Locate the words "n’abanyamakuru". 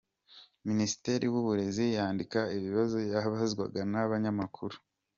3.91-4.75